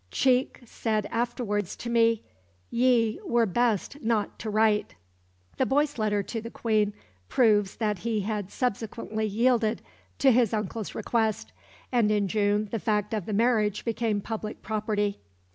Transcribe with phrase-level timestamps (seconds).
[0.09, 2.23] Cheke said afterwards to me,
[2.71, 4.95] 'Ye were best not to write.'"
[5.57, 6.93] The boy's letter to the Queen
[7.29, 9.83] proves that he had subsequently yielded
[10.17, 11.51] to his uncle's request;
[11.91, 15.19] and in June the fact of the marriage became public property.